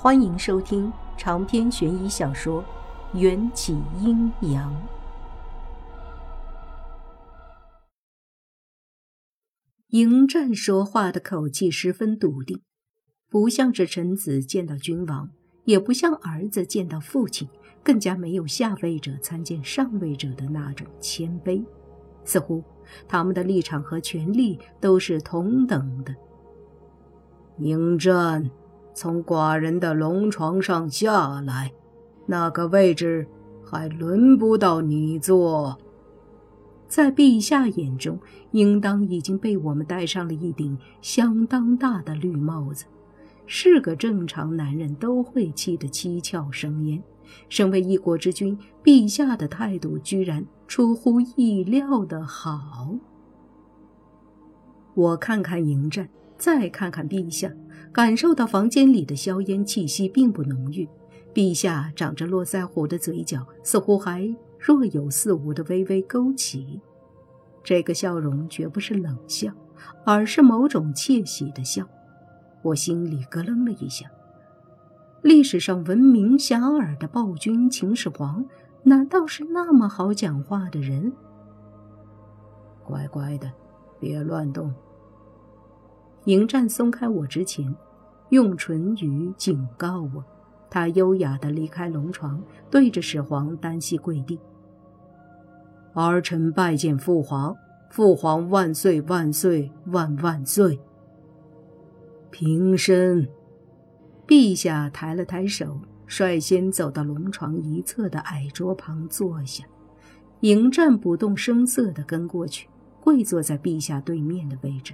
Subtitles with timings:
[0.00, 2.62] 欢迎收听长篇悬疑小说
[3.18, 4.72] 《缘起阴阳》。
[9.88, 12.62] 迎战说话的口气十分笃定，
[13.28, 15.30] 不像是臣子见到君王，
[15.64, 17.48] 也不像儿子见到父亲，
[17.82, 21.64] 更加没有下位者参见上位者的那种谦卑。
[22.22, 22.62] 似乎
[23.08, 26.14] 他们的立场和权力都是同等的。
[27.56, 28.48] 迎战。
[29.00, 31.72] 从寡人的龙床上下来，
[32.26, 33.24] 那个位置
[33.64, 35.78] 还轮不到你坐。
[36.88, 38.18] 在陛下眼中，
[38.50, 42.86] 应当已经被我们戴上了一顶相当大的绿帽子，
[43.46, 47.00] 是个正常男人都会气得七窍生烟。
[47.48, 52.96] 身为一国之君，陛下的态度居然出乎意料的好。
[54.94, 56.08] 我看看迎战。
[56.40, 57.50] 再看看陛下，
[57.92, 60.88] 感受到房间里的硝烟气息并不浓郁。
[61.34, 66.80] 陛下长着络腮胡的嘴角似乎还若有似无的微微勾起，
[67.62, 69.52] 这个笑容绝不是冷笑，
[70.04, 71.86] 而是某种窃喜的笑。
[72.62, 74.10] 我心里咯楞了一下。
[75.22, 78.44] 历史上闻名遐迩的暴君秦始皇，
[78.82, 81.12] 难道是那么好讲话的人？
[82.84, 83.52] 乖乖的，
[84.00, 84.74] 别乱动。
[86.24, 87.72] 迎战松开我之前，
[88.30, 90.24] 用唇语警告我。
[90.70, 94.38] 他优雅地离开龙床，对着始皇单膝跪地
[95.94, 97.56] ：“儿臣拜见父皇，
[97.90, 100.78] 父皇万岁万岁万万岁！”
[102.30, 103.26] 平身。
[104.26, 109.64] 陛下抬了抬手，率先走到龙床一侧的矮桌旁坐下。
[110.40, 112.68] 迎战不动声色地跟过去，
[113.00, 114.92] 跪坐在陛下对面的位置。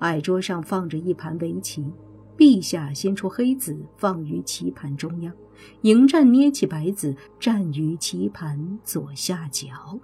[0.00, 1.90] 矮桌上放着一盘围棋，
[2.38, 5.34] 陛下先出黑子放于棋盘中央，
[5.80, 9.98] 迎战捏起白子站于棋盘左下角。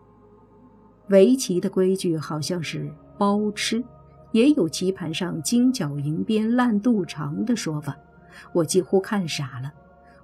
[1.10, 3.82] 围棋的规矩好像是包吃，
[4.32, 7.96] 也有棋盘上金角银边烂肚肠的说法。
[8.52, 9.72] 我几乎看傻了，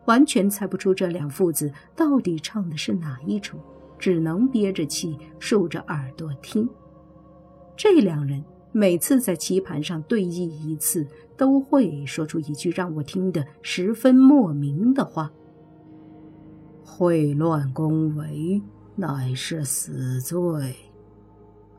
[0.06, 3.56] 完全猜不出这两父子到底唱的是哪一出，
[4.00, 6.68] 只能憋着气竖着耳朵听。
[7.76, 8.44] 这两人。
[8.72, 15.32] 每次在棋盘上对弈一次，都会说出一句让我听得十分莫名的话
[16.86, 18.62] ：“秽乱宫闱，
[18.96, 20.76] 乃是死罪。”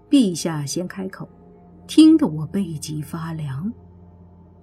[0.10, 1.30] 陛下先开口，
[1.88, 3.72] 听得我背脊发凉。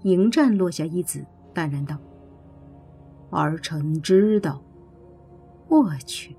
[0.02, 1.24] 迎战落下一子，
[1.54, 1.96] 淡然道
[3.30, 4.62] ：“儿臣知道。”
[5.68, 6.36] 我去。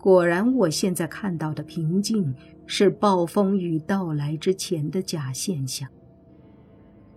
[0.00, 2.34] 果然，我现在看到的平静
[2.70, 5.88] 是暴风雨到来之前的假现象。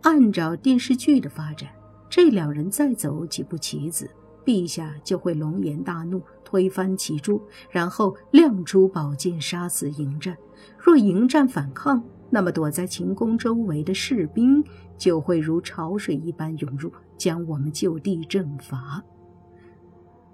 [0.01, 1.69] 按照电视剧的发展，
[2.09, 4.09] 这两人再走几步棋子，
[4.45, 10.35] 陛下就会龙颜大怒，推翻棋桌，然后亮出宝剑杀死迎战。
[10.77, 14.63] 若迎战反抗，那么躲在秦宫周围的士兵
[14.97, 19.03] 就会如潮水一般涌入，将我们就地正法。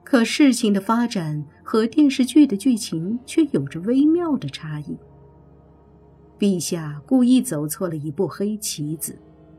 [0.03, 4.97] 可事情的发展和电视剧的剧情却有着微妙的差异。
[6.39, 9.17] 陛下故意走错了一步黑棋子，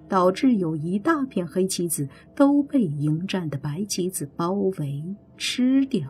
[0.08, 5.04] 导致有一大片黑棋子都被迎战的白棋子包围
[5.36, 6.08] 吃掉。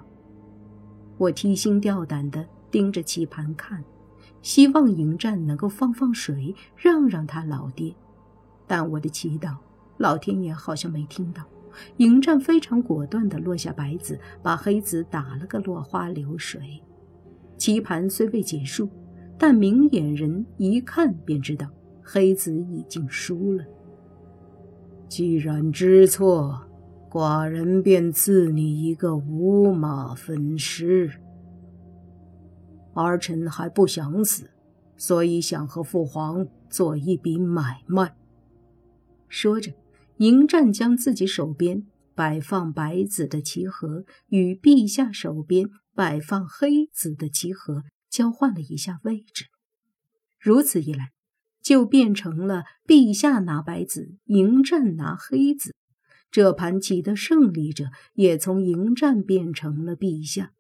[1.17, 3.83] 我提心吊胆地盯着棋盘看，
[4.43, 7.95] 希望迎战能够放放水，让让他老爹。
[8.67, 9.57] 但我的祈祷，
[9.97, 11.43] 老天爷好像没听到。
[11.97, 16.83] 迎战非常果断地落下白子，把黑子打了个落花流水。
[17.57, 18.89] 棋盘虽未结束，
[19.39, 21.71] 但明眼人一看便知道
[22.03, 23.65] 黑子已经输了。
[25.09, 26.67] 既然知错，
[27.09, 31.11] 寡人便赐你一个五马分尸。
[32.95, 34.51] 儿臣还不想死，
[34.97, 38.15] 所以想和父皇做一笔买卖。
[39.29, 39.73] 说着。
[40.19, 47.85] 迎战将自己手边摆放白子的棋盒与陛下手边摆放黑子的棋盒
[48.19, 49.47] 交换了一下位置，
[50.41, 51.13] 如此一来，
[51.63, 55.77] 就变成了陛下拿白子，迎战拿黑子。
[56.29, 57.85] 这盘棋的胜利者
[58.15, 60.53] 也从迎战变成了陛下。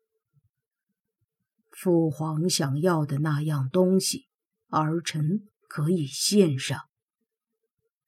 [1.72, 4.28] 父皇想要的那样东西，
[4.68, 6.78] 儿臣可以献上。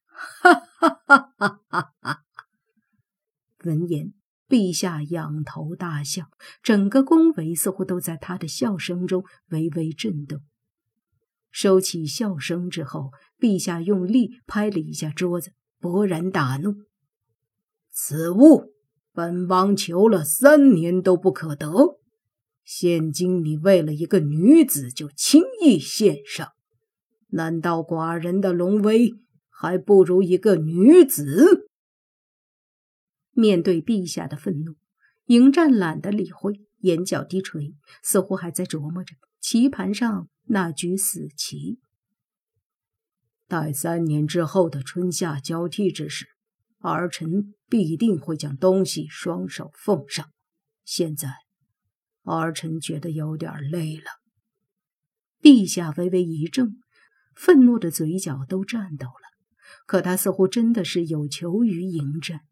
[0.06, 2.23] 哈哈哈哈哈哈！
[3.64, 4.14] 闻言，
[4.50, 6.25] 陛下仰头大笑，
[6.61, 10.41] 整个宫闱似乎都在他的笑声中微微震动。
[11.52, 16.75] 收起笑声之后，陛下用力拍了一下桌子，勃然大怒
[17.94, 18.73] ：“此物
[19.12, 22.00] 本王求了三年都不可得，
[22.64, 26.49] 现今你为了一个女子就轻易献上，
[27.29, 29.12] 难道寡人的龙威
[29.49, 31.69] 还不如一个女子？
[33.40, 34.76] 面对陛下的愤怒，
[35.25, 41.81] 迎战懒得理会，眼角低垂，似乎还在琢磨着棋盘上那局死棋。
[43.48, 46.26] 待三年之后的春夏交替之时，
[46.81, 50.31] 儿臣必定会将东西双手奉上。
[50.84, 51.31] 现在，
[52.25, 54.04] 儿臣觉得有点累了。
[55.40, 56.76] 陛下微微一怔，
[57.34, 59.31] 愤怒的嘴角都颤抖了。
[59.86, 62.43] 可他似乎真的是有求于迎战，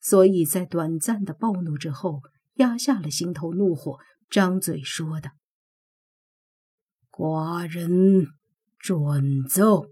[0.00, 2.22] 所以在短暂的暴怒之后，
[2.54, 3.98] 压下了心头怒火，
[4.28, 5.30] 张嘴说道
[7.12, 8.26] ：“寡人
[8.78, 9.90] 准奏。”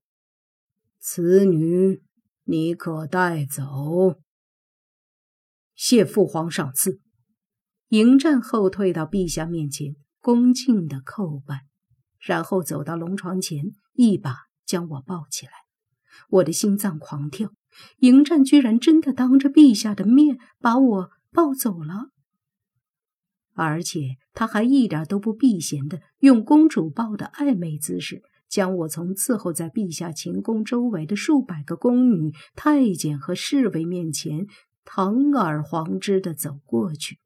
[1.00, 2.02] 此女，
[2.44, 4.20] 你可带走。
[5.74, 7.00] 谢父皇赏赐。
[7.88, 11.66] 迎战后退到陛下面前，恭敬的叩拜，
[12.18, 14.34] 然后走到龙床前，一把
[14.66, 15.52] 将我抱起来。
[16.28, 17.52] 我的心脏狂跳，
[17.98, 22.10] 迎战居然真的当着陛下的面把我抱走了，
[23.54, 28.22] 而且他还一点都不避嫌的用公主抱的暧昧姿势。
[28.48, 34.46] 将我从伺候在陛下寝宫周围的数百个宫女、太监和侍卫面前
[34.86, 37.18] 堂而皇之的走过去。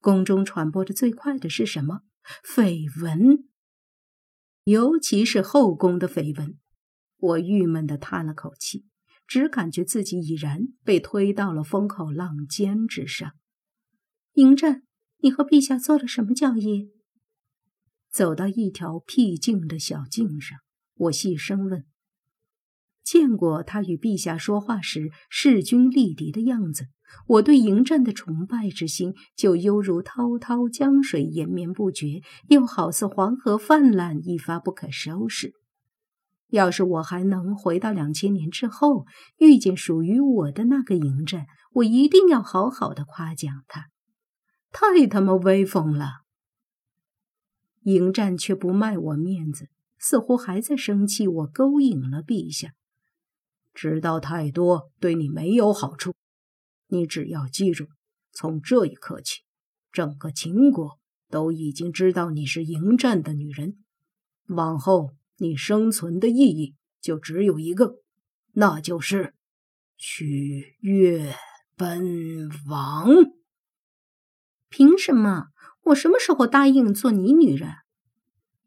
[0.00, 2.02] 宫中传播的最快的是什么？
[2.46, 3.48] 绯闻，
[4.62, 6.56] 尤其是后宫的绯闻。
[7.16, 8.86] 我郁闷的叹了口气，
[9.26, 13.32] 只感觉自己已然被推到了风口浪尖之上。
[14.34, 14.82] 嬴战，
[15.18, 16.90] 你和陛下做了什么交易？
[18.10, 20.58] 走到一条僻静的小径上，
[20.94, 21.84] 我细声问
[23.02, 26.86] ：“见过他与陛下说话时势均力敌的样子，
[27.26, 35.52] 我对迎战的崇拜之心就犹如滔滔江水延绵不绝，又好似黄河泛滥一发不可收拾。
[36.54, 39.06] 要是我还能回到两千年之后，
[39.38, 43.88] 遇见属于我的那个迎战，我一定要好好的夸奖他。
[44.70, 46.22] 太他妈威风了！”
[47.82, 49.68] 迎战却不卖我面子，
[49.98, 52.70] 似乎还在生气我勾引了陛下。
[53.74, 56.14] 知道太多对你没有好处，
[56.86, 57.88] 你只要记住，
[58.32, 59.40] 从这一刻起，
[59.90, 63.76] 整个秦国都已经知道你是迎战的女人。
[64.46, 65.10] 往后
[65.44, 67.96] 你生存的意义就只有一个，
[68.52, 69.34] 那就是
[69.98, 71.34] 取悦
[71.76, 73.08] 本王。
[74.70, 75.48] 凭什么？
[75.82, 77.70] 我什么时候答应做你女人？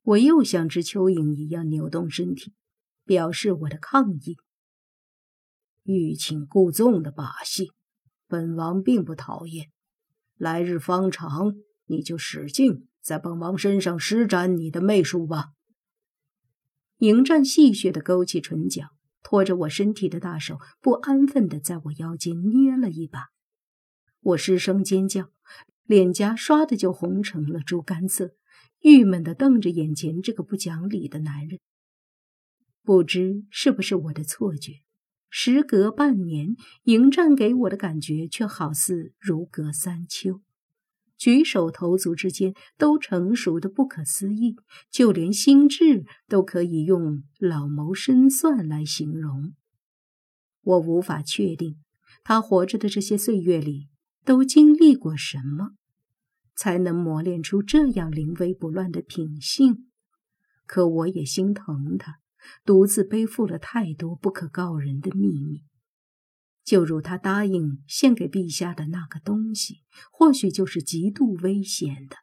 [0.03, 2.53] 我又像只蚯蚓一样扭动身体，
[3.05, 4.37] 表示我的抗议。
[5.81, 7.71] 欲擒故纵的把戏，
[8.27, 9.71] 本王并不讨厌。
[10.37, 11.55] 来日方长，
[11.87, 15.53] 你就使劲在本王身上施展你的媚术吧。
[16.99, 18.89] 迎战戏谑的勾起唇角，
[19.21, 23.27] 拖着我身体的大手不安分的在我腰间捏了一把，
[24.21, 25.29] 我失声尖叫。
[25.85, 28.31] 脸颊唰的就红成了猪肝色，
[28.81, 31.59] 郁闷的瞪着眼前这个不讲理的男人。
[32.83, 34.81] 不知是不是我的错觉，
[35.29, 40.41] 时隔半年，迎战给我的感觉却好似如隔三秋，
[41.17, 44.55] 举手投足之间都成熟的不可思议，
[44.89, 49.53] 就连心智都可以用老谋深算来形容。
[50.61, 51.77] 我无法确定
[52.23, 53.89] 他活着的这些岁月里。
[54.25, 55.69] 都经历过什么，
[56.53, 59.87] 才能磨练出这样临危不乱的品性？
[60.65, 62.15] 可我也心疼他，
[62.65, 65.63] 独自背负了太多不可告人的秘密。
[66.67, 72.17] 就如他答应献给陛下的那个东西，或许就是极度危险的。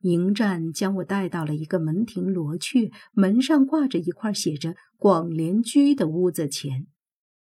[0.00, 6.86] 迎战将我带到了一个门庭罗雀、门上挂着一块写着“广联居”的屋子前。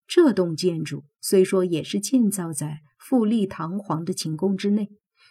[0.04, 4.88] 这栋建筑虽说也是建造在富丽堂皇的寝宫之内，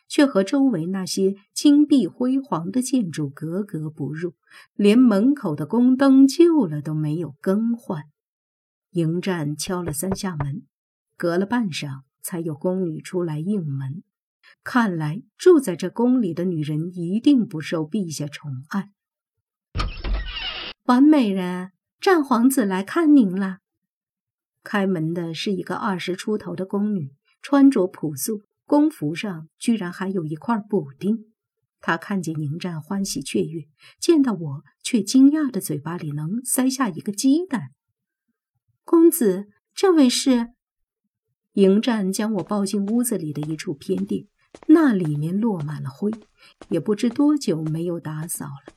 [0.07, 4.35] 却和周围那些金碧辉煌的建筑格格不入，
[4.75, 8.03] 连门口的宫灯旧了都没有更换。
[8.91, 10.63] 迎战敲了三下门，
[11.15, 14.03] 隔了半晌才有宫女出来应门。
[14.63, 18.89] 看来住在这宫里的女人一定不受陛下宠爱。
[20.85, 23.59] 完美人，战皇子来看您了。
[24.63, 31.31] 开门的是一个二十出头的宫女，穿着朴素，宫服上居然还有一块补丁。
[31.79, 33.69] 她看见迎战，欢喜雀跃；
[33.99, 37.69] 见到我，却惊讶的嘴巴里能塞下一个鸡蛋。
[38.89, 40.55] 公子，这位是
[41.53, 44.25] 迎战将我抱进屋子里的一处偏殿，
[44.65, 46.11] 那里面落满了灰，
[46.69, 48.73] 也不知多久没有打扫了。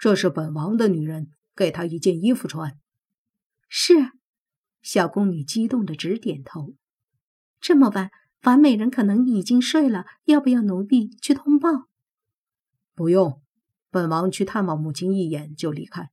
[0.00, 2.76] 这是本王的女人，给她一件衣服穿。
[3.68, 3.94] 是，
[4.82, 6.74] 小宫女激动的直点头。
[7.60, 11.86] 这么晚，樊美人可能已经睡了，要不要奴婢去通报？
[12.96, 13.40] 不用，
[13.90, 16.10] 本王去探望母亲一眼就离开，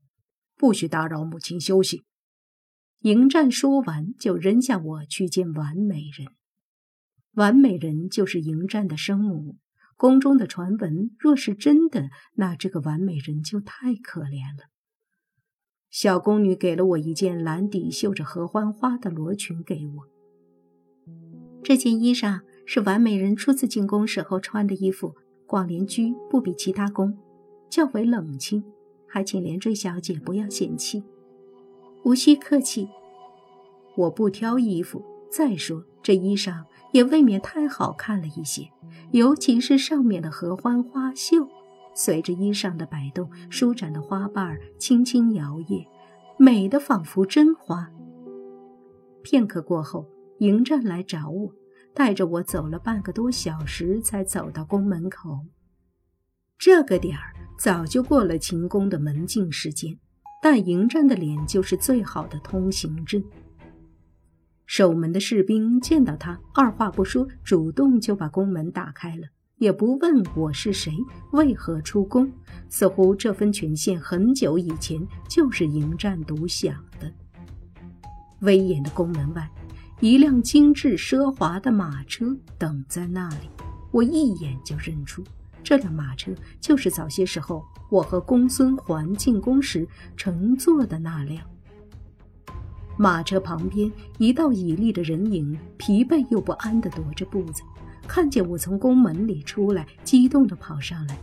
[0.56, 2.04] 不许打扰母亲休息。
[3.06, 6.30] 迎战说完，就扔下我去见完美人。
[7.36, 9.58] 完美人就是迎战的生母。
[9.96, 14.72] 宫中的传闻若是真的，那这个完美人就太可怜了。
[15.92, 20.08] 小宫女给了我一件蓝底绣着合欢花的罗裙，给我。
[21.62, 25.14] 这件衣裳是完美人初次进宫时候穿的衣服。
[25.46, 27.16] 广莲居不比其他宫，
[27.70, 28.64] 较为冷清，
[29.08, 31.04] 还请连坠小姐不要嫌弃。
[32.06, 32.88] 无需客气，
[33.96, 35.04] 我不挑衣服。
[35.32, 38.70] 再说这衣裳也未免太好看了一些，
[39.12, 41.48] 尤其是上面的合欢花绣，
[41.96, 45.88] 随着衣裳的摆动，舒展的花瓣轻轻摇曳，
[46.38, 47.92] 美得仿佛真花。
[49.24, 50.06] 片刻过后，
[50.38, 51.52] 迎战来找我，
[51.96, 55.40] 带着我走了半个多小时，才走到宫门口。
[56.60, 59.98] 这个点儿早就过了秦宫的门禁时间。
[60.48, 63.24] 但迎战的脸就是最好的通行证。
[64.68, 69.24] 守门的士兵见到他，二话不说，主动就把宫门打开了，
[69.58, 70.94] 也不问我是谁，
[71.32, 72.32] 为何出宫，
[72.70, 77.12] 似乎这份权限很久以前就是迎战独享的。
[78.42, 79.50] 威严的宫门外，
[80.00, 83.50] 一辆精致奢华的马车等在那里，
[83.90, 85.24] 我一眼就认出。
[85.66, 86.32] 这辆马车
[86.62, 91.44] 就是早些时候我和公孙环进宫时乘坐的那辆。
[92.98, 97.64] 马车旁边一道绮丽的人影，疲惫又不安地踱着步子，
[98.08, 101.18] 看见我从宫门里出来，激动地跑上来：“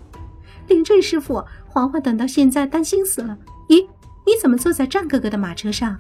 [0.67, 3.39] 林坠师傅，嬛嬛等到现在担心死了。
[3.69, 3.87] 咦，
[4.27, 5.97] 你怎么坐在战哥哥的马车上？”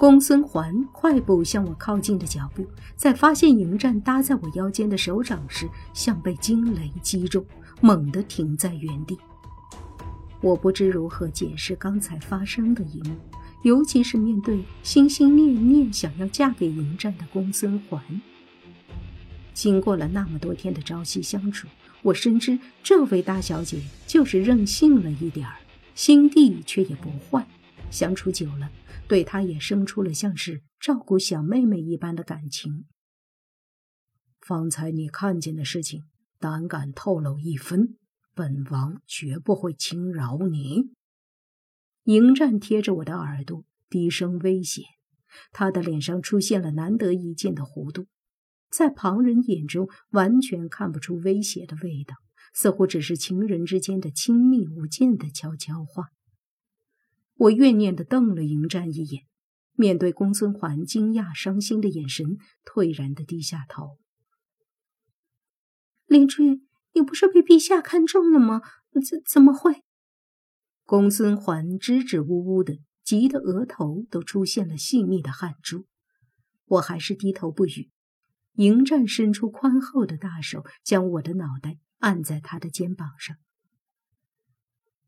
[0.00, 2.66] 公孙环快步向我靠近的脚步，
[2.96, 7.44] 在发现迎战搭在我腰间的手掌时，像被惊雷击中，
[7.82, 9.18] 猛地停在原地。
[10.40, 13.14] 我不知如何解释刚才发生的一幕，
[13.60, 18.02] 尤其是面对心心念念想要嫁给迎战的公孙环。
[19.52, 21.68] 经过了那么多天的朝夕相处，
[22.00, 25.56] 我深知这位大小姐就是任性了一点儿，
[25.94, 27.46] 心地却也不坏。
[27.90, 28.70] 相处久了。
[29.10, 32.86] 对他也生出了像是照顾小妹妹一般的感情。
[34.38, 36.04] 方才你看见的事情，
[36.38, 37.96] 胆敢透露一分，
[38.36, 40.92] 本王绝不会轻饶你。
[42.04, 44.84] 迎战贴着我的耳朵，低声威胁。
[45.50, 48.06] 他的脸上出现了难得一见的弧度，
[48.70, 52.14] 在旁人眼中完全看不出威胁的味道，
[52.54, 56.10] 似乎只是情人之间的亲密无间的悄悄话。
[57.40, 59.24] 我怨念地瞪了迎战一眼，
[59.72, 63.96] 面对公孙环惊讶、伤心的眼神，颓然地低下头。
[66.04, 66.60] 林坠，
[66.92, 68.60] 你不是被陛下看中了吗？
[68.92, 69.82] 怎怎么会？
[70.84, 75.86] 公孙环支支吾吾的，急得额头都出现了细密的汗珠。
[76.66, 77.88] 我还是低头不语。
[78.56, 83.34] 迎战伸出宽厚的大手，将我的脑袋按在他的肩膀上。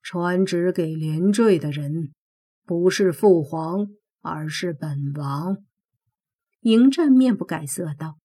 [0.00, 2.14] 传旨给连坠的人。
[2.64, 3.88] 不是父皇，
[4.20, 5.56] 而是本王。
[6.60, 8.18] 迎战面不改色道，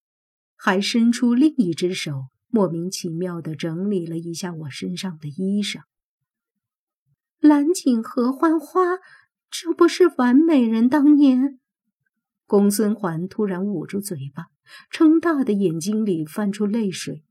[0.56, 5.82] 还伸出另一只手，莫名其妙地整理了一下我身上的衣裳。
[7.39, 8.98] 蓝锦合欢花，
[9.50, 11.60] 这不是完美人当年？
[12.46, 14.46] 公孙环突然捂住嘴巴，
[14.91, 17.24] 撑大的眼睛里泛出泪水。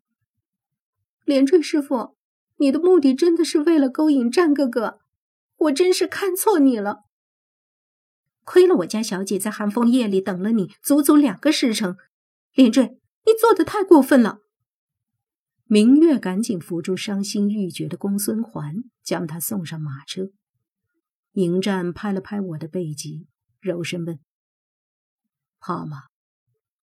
[1.24, 2.16] 连坠师傅，
[2.56, 5.00] 你的目的真的是为了勾引战哥哥？
[5.56, 7.04] 我真是看错你了。
[8.44, 11.96] 亏了我家小姐在寒风夜里等了你足足两个时辰，
[12.54, 14.38] 连坠，你做的太过分了。
[15.64, 20.30] 明月赶紧扶住伤心欲绝的公孙环，将他送上马车。
[21.32, 23.26] 迎战拍了拍我的背脊，
[23.58, 24.20] 柔声问
[25.58, 26.04] ：“怕吗？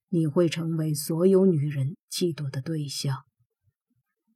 [0.09, 3.23] 你会成为所有女人嫉妒的对象。”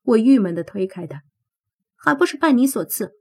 [0.02, 1.24] 我郁闷的推开他，
[1.98, 3.17] 还不是拜你所赐。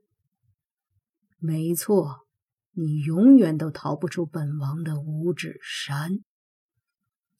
[1.39, 2.25] 没错，
[2.73, 6.19] 你永远都逃不出本王的五指山。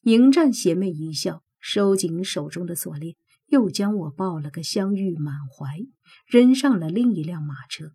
[0.01, 3.15] 迎战邪魅一笑，收紧手中的锁链，
[3.47, 5.65] 又将我抱了个香玉满怀，
[6.27, 7.91] 扔上了另一辆马车。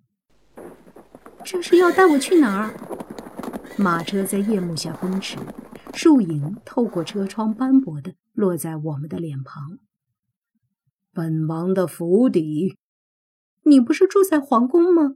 [1.44, 2.74] 这是要带我去哪儿？
[3.78, 5.38] 马车在夜幕下奔驰，
[5.94, 9.78] 树影透过车窗斑驳的落在我们的脸庞。
[11.12, 12.76] 本王的府邸，
[13.64, 15.14] 你不是住在皇宫吗？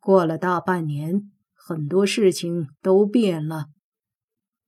[0.00, 3.66] 过了大半年，很多事情都变了。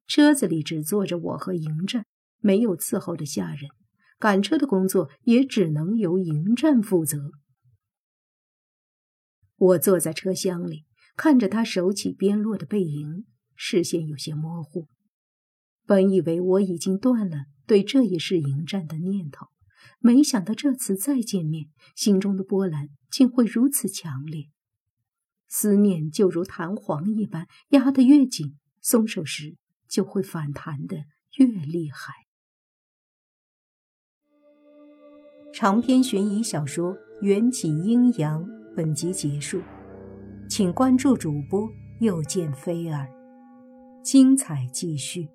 [0.07, 2.05] 车子里只坐着我和迎战，
[2.39, 3.71] 没有伺候的下人，
[4.19, 7.31] 赶车的工作也只能由迎战负责。
[9.57, 10.85] 我坐在车厢里，
[11.17, 13.25] 看着他手起边落的背影，
[13.57, 14.89] 视线有些模糊。
[15.87, 19.47] 本以为我已经断了对这一世迎战的念头，
[19.99, 24.51] 没想到这次再见面，心中的波澜竟会如此强烈。
[25.55, 29.57] 思念就如弹簧一般，压得越紧，松手时
[29.87, 31.05] 就会反弹的
[31.37, 32.15] 越厉害。
[35.53, 38.43] 长篇悬疑小说《缘起阴阳》。
[38.75, 39.61] 本集结束，
[40.49, 41.69] 请关注主播，
[42.01, 43.07] 又见菲儿，
[44.03, 45.29] 精彩继续。